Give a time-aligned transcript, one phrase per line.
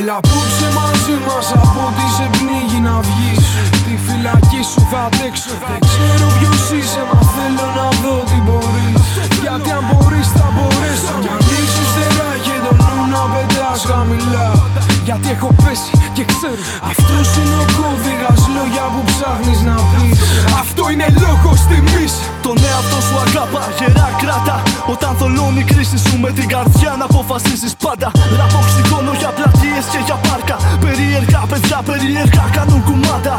[0.00, 3.46] Έλα απόψε μαζί μας από ό,τι σε πνίγει να βγεις.
[3.84, 5.54] Τη φυλακή σου θα αντέξω.
[5.68, 9.04] Δεν ξέρω ποιος είσαι μα θέλω να δω τι μπορείς.
[9.42, 11.14] Γιατί αν μπορείς θα μπορέσω.
[11.24, 14.48] Κι ανοίξεις τερά και το νου να πετάς χαμηλά.
[15.08, 15.92] Γιατί έχω πέσει
[16.46, 20.18] και ξέρω Αυτός είναι ο κώδικας λόγια που ψάχνεις να πεις.
[20.62, 22.14] Αυτό είναι λόγος τιμής.
[22.44, 24.56] Τον εαυτό σου αγάπα, γερά κράτα.
[24.94, 28.08] Όταν θολώνει η κρίση σου με την καρδιά να αποφασίσεις πάντα.
[28.38, 30.56] Ραπ οξυγόνο για πλατείες και για πάρκα.
[30.84, 33.36] Περίεργα παιδιά, περίεργα κάνουν κουμάτα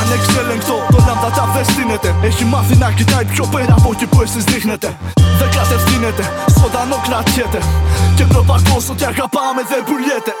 [0.00, 2.08] Ανεξέλεγκτο, το λάμδα τα στείνεται.
[2.28, 4.88] Έχει μάθει να κοιτάει πιο πέρα από εκεί που εσείς δείχνετε.
[5.40, 6.24] Δεν κατευθύνεται,
[6.58, 7.60] ζωντανό κρατιέται.
[8.16, 10.32] Και προπαρκώς ότι αγαπάμε δεν πουλιέται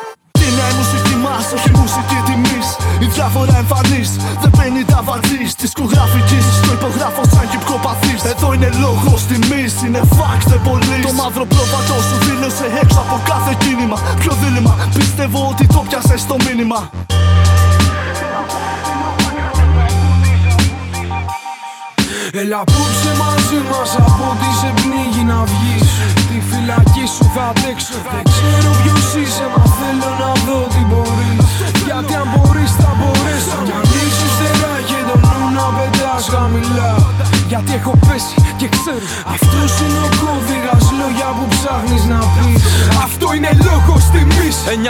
[1.92, 2.66] μουσική τιμής.
[3.04, 4.10] Η διάφορα εμφανής,
[4.40, 10.00] δεν παίρνει τα βατζής Της κογραφικής, το υπογράφω σαν κυπκοπαθής Εδώ είναι λόγος τιμής, είναι
[10.18, 13.98] fact δεν πολύς Το μαύρο πρόβατο σου δήλωσε έξω από κάθε κίνημα.
[14.18, 16.90] Πιο δίλημα, πιστεύω ότι το πιάσε στο μήνυμα.
[22.40, 25.88] Έλα απόψε μαζί μας από ό,τι σε πνίγει να βγεις.
[26.28, 27.98] Τη φυλακή σου θα αντέξω.
[28.12, 29.61] Δεν ξέρω ποιος είσαι μα
[36.32, 36.92] πετάς χαμηλά
[37.48, 39.06] Γιατί έχω πέσει και ξέρω.
[39.34, 42.60] Αυτός είναι ο κώδικας λόγια που ψάχνεις να πεις.
[42.60, 42.91] Αυτό είναι λόγος
[44.64, 44.88] τιμής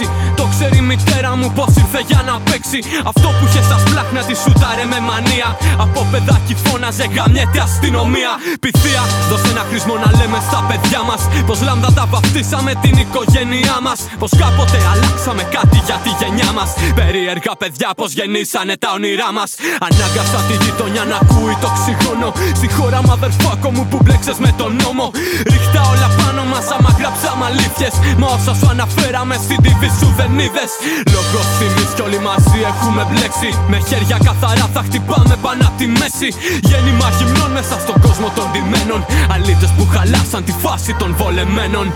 [0.00, 2.78] 992-216 Το ξέρει η μητέρα μου πως ήρθε για να παίξει.
[3.10, 5.48] Αυτό που είχε στα σπλάχνα τη σούταρε με μανία.
[5.84, 8.32] Από παιδάκι φώναζε γαμιέται αστυνομία.
[8.64, 13.76] Πυθία, δώσε ένα χρησμό να λέμε στα παιδιά μας Πως λάμδα τα βαφτίσαμε την οικογένειά
[13.86, 13.98] μας.
[14.20, 16.70] Πως κάποτε αλλάξαμε κάτι για τη γενιά μας.
[17.00, 19.50] Περίεργα παιδιά πως γεννήσανε τα όνειρά μας.
[19.86, 24.50] Ανάγκασα τη γειτονιά να ακούει το ξυγόνο Στη χώρα μου αδερφάκο μου που μπλέξες με
[24.60, 25.06] τον νόμο.
[25.52, 30.38] Ρίχτα όλα πάνω μας άμα γράψαμε αλήθειες Μα όσα σου αναφέραμε στην TV σου δεν
[30.38, 30.72] είδες.
[31.14, 33.50] Λόγω θυμής κι όλοι μαζί έχουμε μπλέξει.
[33.72, 36.28] Με χέρια καθαρά θα χτυπάμε πάνω από τη μέση.
[36.68, 39.00] Γέννημα γυμνών μέσα στον κόσμο των ντυμένων.
[39.34, 41.86] Αλήτες που χαλάσαν τη φάση των βολεμένων.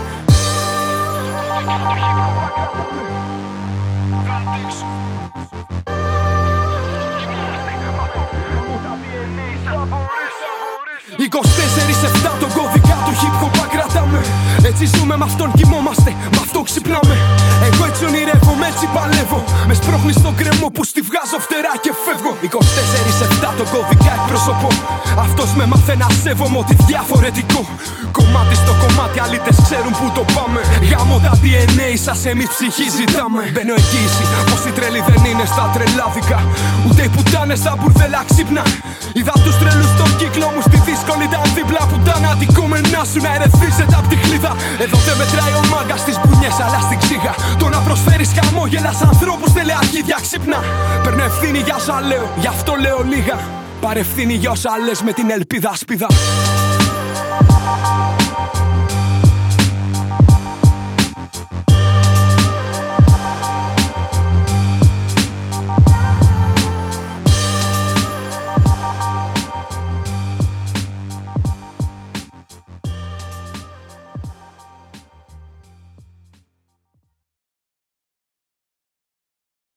[11.17, 11.27] Οι
[14.69, 17.15] Έτσι ζούμε, με αυτόν κοιμόμαστε, με αυτό ξυπνάμε
[17.67, 22.31] Εγώ έτσι ονειρεύομαι, έτσι παλεύω Με σπρώχνει στον κρεμό που στη βγάζω φτερά και φεύγω
[23.51, 24.69] 24-7 τον κώδικα εκπροσωπώ
[25.25, 27.61] Αυτός με μάθε να σέβομαι ότι διαφορετικό
[28.17, 30.59] Κομμάτι στο κομμάτι, αλήτε ξέρουν που το πάμε.
[30.91, 33.41] Γάμο τα DNA σας, εμείς ψυχή ζητάμε.
[33.53, 36.39] Μπαίνω εγγύηση πως οι τρελοί δεν είναι στα τρελάδικα.
[36.87, 38.63] Ούτε οι πουτάνε στα μπουρδέλα ξύπνα.
[39.17, 40.74] Είδα τους τρελούς στον κύκλο μου στη
[43.05, 44.55] σου να ερεθίσετε τη χλίδα.
[44.83, 47.33] Εδώ δεν μετράει ο μάγκας στι μπουνιές, αλλά στην ξύγα.
[47.57, 50.59] Το να προσφέρεις χαμόγελα σε ανθρώπους τελεαρχίδια ξύπνα.
[51.03, 53.37] Παίρνω ευθύνη για όσα λέω, γι' αυτό λέω λίγα.
[53.81, 56.07] Παρευθύνη για όσα λες με την ελπίδα σπίδα.